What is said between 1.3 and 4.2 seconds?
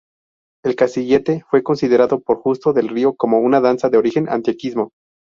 fue considerado por Justo del Río como una danza de